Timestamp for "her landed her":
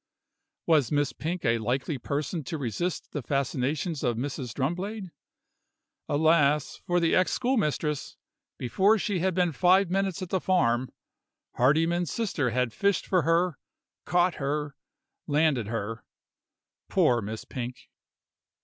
14.41-16.03